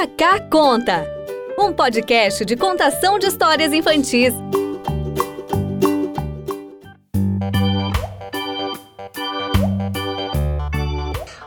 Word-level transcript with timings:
Cacá 0.00 0.40
Conta, 0.50 1.06
um 1.58 1.74
podcast 1.74 2.42
de 2.46 2.56
contação 2.56 3.18
de 3.18 3.26
histórias 3.26 3.70
infantis. 3.70 4.32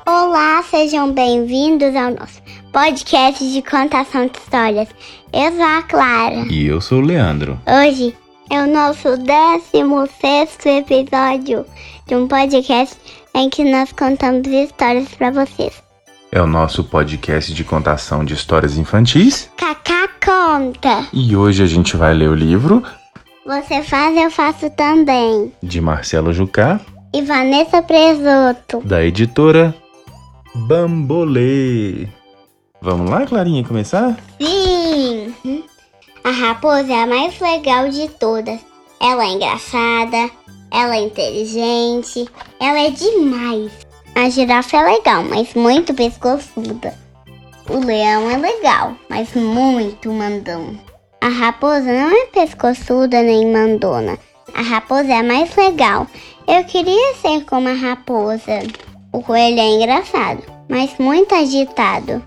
Olá, 0.05 0.61
sejam 0.69 1.11
bem-vindos 1.11 1.95
ao 1.95 2.11
nosso 2.11 2.43
podcast 2.71 3.51
de 3.51 3.63
contação 3.63 4.27
de 4.27 4.37
histórias. 4.37 4.89
Eu 5.33 5.51
sou 5.53 5.65
a 5.65 5.81
Clara. 5.81 6.45
E 6.51 6.67
eu 6.67 6.79
sou 6.79 6.99
o 6.99 7.01
Leandro. 7.01 7.59
Hoje 7.65 8.15
é 8.51 8.61
o 8.61 8.67
nosso 8.67 9.17
16 9.17 10.59
episódio 10.63 11.65
de 12.05 12.15
um 12.15 12.27
podcast 12.27 12.95
em 13.33 13.49
que 13.49 13.63
nós 13.63 13.91
contamos 13.93 14.47
histórias 14.47 15.07
para 15.15 15.31
vocês. 15.31 15.92
É 16.35 16.41
o 16.41 16.47
nosso 16.47 16.83
podcast 16.83 17.53
de 17.53 17.63
contação 17.63 18.25
de 18.25 18.33
histórias 18.33 18.75
infantis. 18.75 19.51
Cacá 19.55 20.09
conta. 20.25 21.05
E 21.13 21.35
hoje 21.35 21.61
a 21.61 21.67
gente 21.67 21.95
vai 21.95 22.11
ler 22.11 22.27
o 22.27 22.33
livro 22.33 22.81
Você 23.45 23.83
faz, 23.83 24.17
eu 24.17 24.31
faço 24.31 24.67
também. 24.71 25.53
de 25.61 25.79
Marcelo 25.79 26.33
Jucá, 26.33 26.79
E 27.13 27.21
Vanessa 27.21 27.83
Presoto. 27.83 28.81
da 28.83 29.03
editora 29.05 29.75
Bambolê. 30.55 32.07
Vamos 32.81 33.11
lá, 33.11 33.27
Clarinha, 33.27 33.63
começar? 33.63 34.17
Sim! 34.41 35.33
A 36.23 36.31
raposa 36.31 36.91
é 36.91 37.03
a 37.03 37.07
mais 37.07 37.39
legal 37.39 37.89
de 37.89 38.07
todas. 38.09 38.59
Ela 38.99 39.23
é 39.25 39.29
engraçada, 39.33 40.31
ela 40.71 40.95
é 40.95 41.01
inteligente, 41.01 42.27
ela 42.59 42.79
é 42.79 42.89
demais. 42.89 43.71
A 44.15 44.29
girafa 44.29 44.77
é 44.77 44.93
legal, 44.93 45.23
mas 45.23 45.53
muito 45.55 45.93
pescoçuda. 45.93 46.93
O 47.67 47.77
leão 47.83 48.29
é 48.29 48.37
legal, 48.37 48.95
mas 49.09 49.33
muito 49.33 50.11
mandão. 50.11 50.77
A 51.19 51.29
raposa 51.29 51.91
não 51.91 52.11
é 52.11 52.27
pescoçuda 52.27 53.23
nem 53.23 53.51
mandona. 53.51 54.19
A 54.53 54.61
raposa 54.61 55.11
é 55.11 55.17
a 55.17 55.23
mais 55.23 55.55
legal. 55.55 56.05
Eu 56.47 56.63
queria 56.65 57.15
ser 57.15 57.43
como 57.45 57.67
a 57.69 57.73
raposa. 57.73 58.59
O 59.11 59.23
coelho 59.23 59.59
é 59.59 59.67
engraçado, 59.67 60.43
mas 60.69 60.95
muito 60.99 61.33
agitado. 61.33 62.21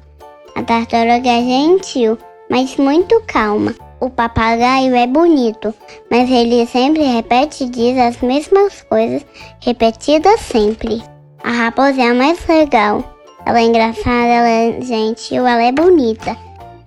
A 0.56 0.62
tartaruga 0.65 1.28
é 1.28 1.43
gentil, 1.43 2.19
mas 2.50 2.77
muito 2.77 3.23
calma. 3.28 3.75
O 4.00 4.11
papagaio 4.11 4.95
é 4.97 5.06
bonito, 5.06 5.73
mas 6.11 6.28
ele 6.31 6.67
sempre 6.67 7.03
repete 7.03 7.65
e 7.65 7.69
diz 7.69 7.97
as 7.97 8.21
mesmas 8.21 8.83
coisas, 8.83 9.25
repetidas 9.61 10.41
sempre. 10.41 11.03
A 11.42 11.51
raposa 11.51 12.01
é 12.01 12.11
a 12.11 12.15
mais 12.15 12.45
legal. 12.47 13.17
Ela 13.45 13.61
é 13.61 13.65
engraçada, 13.65 14.27
ela 14.27 14.48
é 14.48 14.81
gentil, 14.81 15.47
ela 15.47 15.62
é 15.62 15.73
bonita. 15.73 16.37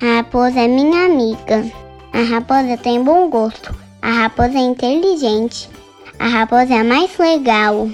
A 0.01 0.17
raposa 0.17 0.59
é 0.59 0.67
minha 0.67 1.05
amiga. 1.05 1.65
A 2.11 2.21
raposa 2.21 2.77
tem 2.77 3.03
bom 3.03 3.29
gosto. 3.29 3.73
A 4.01 4.11
raposa 4.11 4.57
é 4.57 4.61
inteligente. 4.61 5.69
A 6.17 6.27
raposa 6.27 6.73
é 6.73 6.79
a 6.79 6.83
mais 6.83 7.17
legal. 7.17 7.89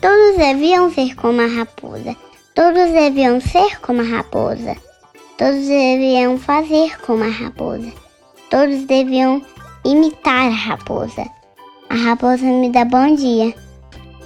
Todos 0.00 0.36
deviam 0.36 0.90
ser 0.90 1.14
como 1.14 1.40
a 1.40 1.46
raposa. 1.46 2.16
Todos 2.54 2.90
deviam 2.92 3.40
ser 3.40 3.80
como 3.80 4.00
a 4.00 4.04
raposa. 4.04 4.76
Todos 5.38 5.66
deviam 5.66 6.38
fazer 6.38 6.98
como 7.02 7.24
a 7.24 7.28
raposa. 7.28 7.92
Todos 8.50 8.84
deviam 8.84 9.42
imitar 9.84 10.48
a 10.48 10.54
raposa. 10.54 11.24
A 11.88 11.94
raposa 11.94 12.44
me 12.44 12.70
dá 12.70 12.84
bom 12.84 13.14
dia. 13.14 13.54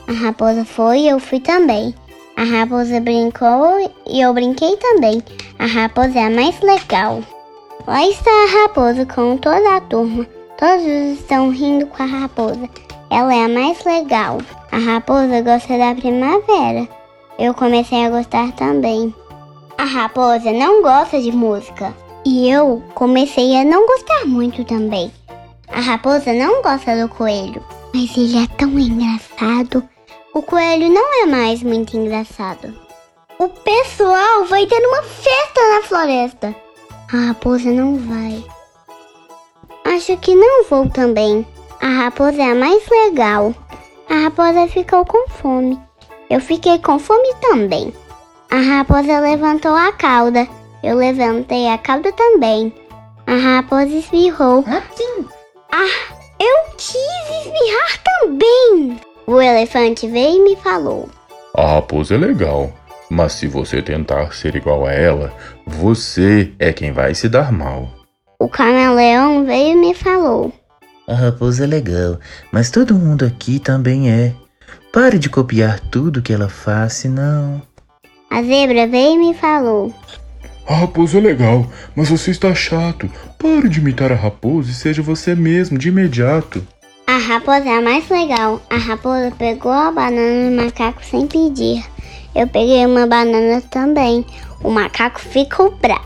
A 0.08 0.12
raposa 0.12 0.64
foi 0.64 1.00
e 1.00 1.08
eu 1.08 1.18
fui 1.18 1.40
também. 1.40 1.94
A 2.36 2.44
raposa 2.44 3.00
brincou 3.00 3.92
e 4.06 4.20
eu 4.20 4.32
brinquei 4.32 4.76
também. 4.76 5.22
A 5.58 5.66
raposa 5.66 6.18
é 6.18 6.26
a 6.26 6.30
mais 6.30 6.60
legal. 6.60 7.22
Lá 7.86 8.06
está 8.06 8.30
a 8.30 8.62
raposa 8.62 9.04
com 9.06 9.36
toda 9.36 9.76
a 9.76 9.80
turma. 9.80 10.24
Todos 10.58 11.18
estão 11.18 11.50
rindo 11.50 11.86
com 11.86 12.02
a 12.02 12.06
raposa. 12.06 12.68
Ela 13.10 13.34
é 13.34 13.44
a 13.44 13.48
mais 13.48 13.84
legal. 13.84 14.38
A 14.70 14.78
raposa 14.78 15.40
gosta 15.40 15.76
da 15.76 15.94
primavera. 15.94 16.88
Eu 17.38 17.52
comecei 17.54 18.04
a 18.04 18.10
gostar 18.10 18.52
também. 18.52 19.14
A 19.76 19.84
raposa 19.84 20.52
não 20.52 20.82
gosta 20.82 21.20
de 21.20 21.32
música. 21.32 21.92
E 22.24 22.48
eu 22.48 22.82
comecei 22.94 23.56
a 23.56 23.64
não 23.64 23.86
gostar 23.86 24.24
muito 24.26 24.64
também. 24.64 25.10
A 25.68 25.80
raposa 25.80 26.32
não 26.32 26.62
gosta 26.62 26.96
do 27.00 27.08
coelho. 27.08 27.62
Mas 27.94 28.16
ele 28.16 28.38
é 28.38 28.46
tão 28.56 28.78
engraçado. 28.78 29.82
O 30.36 30.42
coelho 30.42 30.90
não 30.90 31.22
é 31.22 31.24
mais 31.24 31.62
muito 31.62 31.96
engraçado. 31.96 32.78
O 33.38 33.48
pessoal 33.48 34.44
vai 34.44 34.66
ter 34.66 34.86
uma 34.86 35.02
festa 35.02 35.60
na 35.72 35.82
floresta. 35.82 36.54
A 37.10 37.28
raposa 37.28 37.70
não 37.70 37.96
vai. 37.96 38.44
Acho 39.86 40.14
que 40.18 40.34
não 40.34 40.64
vou 40.64 40.90
também. 40.90 41.46
A 41.80 41.86
raposa 41.86 42.42
é 42.42 42.50
a 42.50 42.54
mais 42.54 42.86
legal. 42.86 43.54
A 44.10 44.24
raposa 44.24 44.68
ficou 44.68 45.06
com 45.06 45.26
fome. 45.26 45.80
Eu 46.28 46.38
fiquei 46.38 46.78
com 46.80 46.98
fome 46.98 47.34
também. 47.40 47.94
A 48.50 48.58
raposa 48.58 49.18
levantou 49.20 49.74
a 49.74 49.90
cauda. 49.92 50.46
Eu 50.82 50.98
levantei 50.98 51.66
a 51.66 51.78
cauda 51.78 52.12
também. 52.12 52.74
A 53.26 53.36
raposa 53.36 53.86
espirrou. 53.86 54.62
Ah, 55.72 56.14
eu 56.38 56.74
quis 56.76 57.46
espirrar 57.46 58.02
também. 58.04 59.00
O 59.26 59.40
elefante 59.40 60.06
veio 60.06 60.36
e 60.36 60.44
me 60.44 60.56
falou. 60.56 61.08
A 61.52 61.66
raposa 61.74 62.14
é 62.14 62.18
legal, 62.18 62.72
mas 63.10 63.32
se 63.32 63.48
você 63.48 63.82
tentar 63.82 64.32
ser 64.32 64.54
igual 64.54 64.86
a 64.86 64.92
ela, 64.92 65.32
você 65.66 66.52
é 66.58 66.72
quem 66.72 66.92
vai 66.92 67.12
se 67.14 67.28
dar 67.28 67.50
mal. 67.50 67.90
O 68.38 68.48
camaleão 68.48 69.44
veio 69.44 69.72
e 69.72 69.74
me 69.74 69.94
falou. 69.94 70.52
A 71.08 71.14
raposa 71.14 71.64
é 71.64 71.66
legal, 71.66 72.20
mas 72.52 72.70
todo 72.70 72.94
mundo 72.94 73.24
aqui 73.24 73.58
também 73.58 74.10
é. 74.10 74.32
Pare 74.92 75.18
de 75.18 75.28
copiar 75.28 75.80
tudo 75.80 76.22
que 76.22 76.32
ela 76.32 76.48
faz, 76.48 76.94
senão. 76.94 77.60
A 78.30 78.42
zebra 78.42 78.86
veio 78.86 79.14
e 79.14 79.18
me 79.18 79.34
falou. 79.34 79.92
A 80.68 80.74
raposa 80.74 81.18
é 81.18 81.20
legal, 81.20 81.66
mas 81.94 82.10
você 82.10 82.30
está 82.30 82.54
chato. 82.54 83.10
Pare 83.38 83.68
de 83.68 83.80
imitar 83.80 84.10
a 84.10 84.16
raposa 84.16 84.70
e 84.70 84.74
seja 84.74 85.02
você 85.02 85.34
mesmo 85.34 85.78
de 85.78 85.88
imediato. 85.88 86.66
A 87.08 87.18
raposa 87.18 87.68
é 87.68 87.78
a 87.78 87.80
mais 87.80 88.08
legal. 88.08 88.60
A 88.68 88.76
raposa 88.76 89.32
pegou 89.38 89.70
a 89.70 89.92
banana 89.92 90.50
do 90.50 90.64
macaco 90.64 91.04
sem 91.04 91.26
pedir. 91.28 91.84
Eu 92.34 92.48
peguei 92.48 92.84
uma 92.84 93.06
banana 93.06 93.62
também. 93.70 94.26
O 94.62 94.70
macaco 94.70 95.20
ficou 95.20 95.70
bravo. 95.70 96.04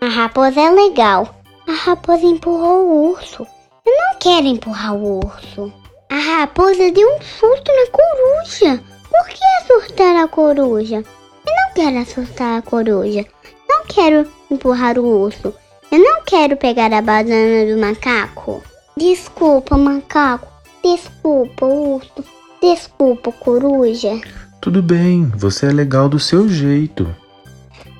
A 0.00 0.08
raposa 0.08 0.58
é 0.58 0.70
legal. 0.70 1.34
A 1.68 1.72
raposa 1.72 2.24
empurrou 2.24 2.86
o 2.86 3.10
urso. 3.10 3.46
Eu 3.84 3.92
não 3.94 4.18
quero 4.18 4.46
empurrar 4.46 4.94
o 4.94 5.18
urso. 5.18 5.70
A 6.08 6.16
raposa 6.16 6.90
deu 6.92 7.06
um 7.06 7.20
susto 7.20 7.70
na 7.70 7.90
coruja. 7.90 8.82
Por 9.10 9.28
que 9.28 9.44
assustar 9.62 10.16
a 10.16 10.28
coruja? 10.28 11.04
Eu 11.46 11.54
não 11.54 11.74
quero 11.74 11.98
assustar 11.98 12.58
a 12.58 12.62
coruja. 12.62 13.26
Não 13.68 13.84
quero 13.84 14.26
empurrar 14.50 14.98
o 14.98 15.06
urso. 15.06 15.54
Eu 15.92 15.98
não 15.98 16.22
quero 16.24 16.56
pegar 16.56 16.90
a 16.92 17.02
banana 17.02 17.70
do 17.70 17.78
macaco. 17.78 18.62
Desculpa, 18.98 19.78
macaco. 19.78 20.48
Desculpa, 20.82 21.64
urso. 21.64 22.24
Desculpa, 22.60 23.30
coruja. 23.30 24.20
Tudo 24.60 24.82
bem, 24.82 25.30
você 25.36 25.66
é 25.66 25.70
legal 25.70 26.08
do 26.08 26.18
seu 26.18 26.48
jeito. 26.48 27.14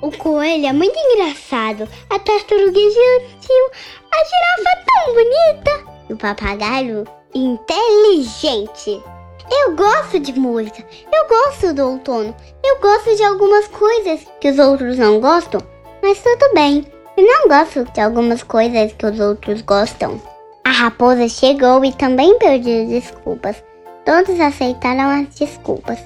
O 0.01 0.11
coelho 0.11 0.65
é 0.65 0.73
muito 0.73 0.97
engraçado. 0.97 1.87
A 2.09 2.19
tartaruga 2.19 2.77
é 2.77 2.89
gentil. 2.89 3.65
A 4.11 4.25
girafa 4.25 4.69
é 4.69 4.83
tão 4.85 5.13
bonita. 5.13 5.93
E 6.09 6.13
o 6.13 6.17
papagaio 6.17 7.05
inteligente. 7.33 9.01
Eu 9.49 9.77
gosto 9.77 10.19
de 10.19 10.37
música. 10.37 10.85
Eu 11.13 11.27
gosto 11.29 11.73
do 11.73 11.91
outono. 11.91 12.35
Eu 12.61 12.81
gosto 12.81 13.15
de 13.15 13.23
algumas 13.23 13.69
coisas 13.69 14.19
que 14.41 14.49
os 14.49 14.59
outros 14.59 14.97
não 14.97 15.21
gostam. 15.21 15.61
Mas 16.03 16.21
tudo 16.21 16.53
bem. 16.53 16.85
Eu 17.15 17.25
não 17.25 17.47
gosto 17.47 17.85
de 17.85 18.01
algumas 18.01 18.43
coisas 18.43 18.91
que 18.91 19.05
os 19.05 19.17
outros 19.17 19.61
gostam. 19.61 20.21
A 20.65 20.71
raposa 20.71 21.27
chegou 21.27 21.83
e 21.83 21.91
também 21.93 22.37
pediu 22.37 22.87
desculpas. 22.87 23.63
Todos 24.05 24.39
aceitaram 24.39 25.21
as 25.21 25.35
desculpas, 25.35 25.99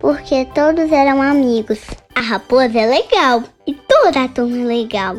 porque 0.00 0.46
todos 0.54 0.90
eram 0.92 1.20
amigos. 1.22 1.80
A 2.14 2.20
raposa 2.20 2.78
é 2.78 2.86
legal 2.86 3.42
e 3.66 3.74
toda 3.74 4.24
a 4.24 4.28
turma 4.28 4.56
é 4.56 4.64
legal. 4.64 5.16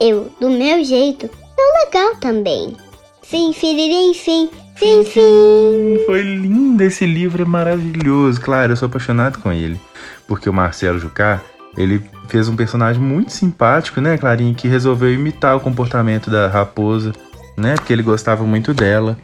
Eu, 0.00 0.30
do 0.40 0.50
meu 0.50 0.84
jeito, 0.84 1.28
sou 1.28 1.84
legal 1.84 2.16
também. 2.16 2.76
Sim, 3.22 3.52
firirim, 3.52 4.14
sim, 4.14 4.48
sim, 4.76 5.04
sim. 5.04 6.02
Foi 6.06 6.22
lindo 6.22 6.82
esse 6.82 7.04
livro, 7.04 7.42
é 7.42 7.46
maravilhoso. 7.46 8.40
Claro, 8.40 8.72
eu 8.72 8.76
sou 8.76 8.86
apaixonado 8.86 9.38
com 9.40 9.52
ele. 9.52 9.80
Porque 10.28 10.48
o 10.48 10.52
Marcelo 10.52 10.98
Jucá, 10.98 11.42
ele 11.76 12.02
fez 12.28 12.48
um 12.48 12.56
personagem 12.56 13.02
muito 13.02 13.32
simpático, 13.32 14.00
né, 14.00 14.16
Clarinha? 14.16 14.54
Que 14.54 14.68
resolveu 14.68 15.12
imitar 15.12 15.56
o 15.56 15.60
comportamento 15.60 16.30
da 16.30 16.48
raposa, 16.48 17.12
né? 17.56 17.74
Porque 17.74 17.92
ele 17.92 18.02
gostava 18.02 18.44
muito 18.44 18.74
dela. 18.74 19.16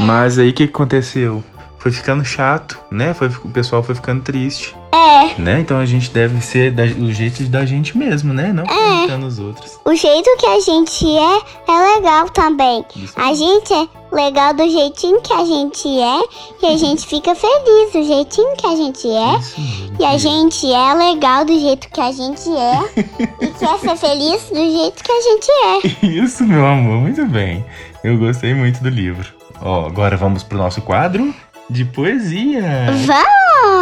Mas 0.00 0.38
aí 0.38 0.50
o 0.50 0.52
que 0.52 0.66
que 0.66 0.72
aconteceu? 0.74 1.42
Foi 1.78 1.92
ficando 1.92 2.24
chato, 2.24 2.78
né? 2.90 3.14
Foi, 3.14 3.28
o 3.28 3.48
pessoal 3.50 3.82
foi 3.82 3.94
ficando 3.94 4.22
triste. 4.22 4.74
É, 4.98 5.30
É, 5.30 5.34
né? 5.38 5.60
Então 5.60 5.78
a 5.78 5.86
gente 5.86 6.10
deve 6.10 6.40
ser 6.40 6.70
da- 6.72 6.82
o 6.84 7.12
jeito 7.12 7.42
da 7.44 7.64
gente 7.64 7.96
mesmo, 7.96 8.32
né? 8.32 8.52
Não 8.52 8.64
imitando 8.64 9.26
os 9.26 9.38
outros. 9.38 9.78
o 9.84 9.94
jeito 9.94 10.28
que 10.38 10.46
a 10.46 10.60
gente 10.60 11.06
é 11.16 11.38
é 11.72 11.94
legal 11.96 12.28
também. 12.30 12.84
Isso 12.96 13.12
A 13.16 13.32
gente 13.34 13.72
é 13.72 13.88
legal 14.14 14.54
do 14.54 14.68
jeitinho 14.68 15.20
que 15.20 15.32
a 15.32 15.44
gente 15.44 15.88
é 16.00 16.20
e 16.62 16.66
a 16.66 16.76
gente 16.76 17.06
fica 17.06 17.34
feliz 17.34 17.92
do 17.92 18.02
jeitinho 18.04 18.56
que 18.56 18.66
a 18.66 18.76
gente 18.76 19.08
é. 19.08 19.38
Isso. 19.38 19.92
E 20.00 20.04
a 20.04 20.16
gente 20.18 20.72
é 20.72 20.94
legal 20.94 21.44
do 21.44 21.58
jeito 21.58 21.88
que 21.90 22.00
a 22.00 22.10
gente 22.12 22.48
é 22.50 23.04
e 23.40 23.46
quer 23.48 23.78
ser 23.78 23.96
feliz 23.96 24.42
do 24.50 24.54
jeito 24.56 25.02
que 25.04 25.12
a 25.12 25.20
gente 25.20 25.50
é. 25.50 26.06
Isso, 26.24 26.44
meu 26.44 26.64
amor, 26.66 27.00
muito 27.00 27.24
bem. 27.26 27.64
Eu 28.02 28.16
gostei 28.18 28.54
muito 28.54 28.82
do 28.82 28.88
livro. 28.88 29.28
Ó, 29.60 29.86
agora 29.86 30.16
vamos 30.16 30.42
pro 30.42 30.56
nosso 30.58 30.80
quadro 30.82 31.34
de 31.68 31.84
poesia. 31.84 32.86
Vamos! 33.04 33.77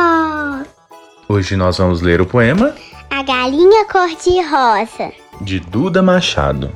Hoje 1.28 1.56
nós 1.56 1.78
vamos 1.78 2.00
ler 2.00 2.20
o 2.20 2.26
poema 2.26 2.74
A 3.10 3.22
galinha 3.22 3.84
cor-de-rosa. 3.86 5.12
de 5.40 5.60
Duda 5.60 6.02
Machado. 6.02 6.70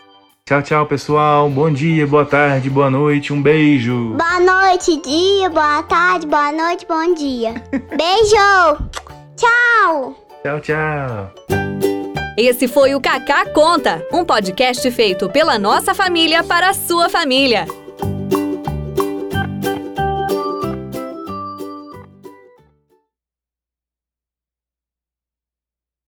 Tchau, 0.43 0.61
tchau, 0.63 0.85
pessoal. 0.87 1.47
Bom 1.49 1.71
dia, 1.71 2.05
boa 2.07 2.25
tarde, 2.25 2.69
boa 2.69 2.89
noite. 2.89 3.31
Um 3.31 3.41
beijo. 3.41 4.15
Boa 4.17 4.39
noite, 4.39 4.99
dia, 5.01 5.49
boa 5.49 5.83
tarde, 5.83 6.25
boa 6.27 6.51
noite, 6.51 6.85
bom 6.89 7.13
dia. 7.13 7.53
Beijo! 7.71 8.89
Tchau! 9.37 10.15
Tchau, 10.43 10.59
tchau. 10.59 11.60
Esse 12.37 12.67
foi 12.67 12.95
o 12.95 13.01
Kaká 13.01 13.45
Conta, 13.47 14.01
um 14.11 14.23
podcast 14.23 14.89
feito 14.91 15.29
pela 15.29 15.59
nossa 15.59 15.93
família 15.93 16.43
para 16.43 16.69
a 16.69 16.73
sua 16.73 17.09
família. 17.09 17.65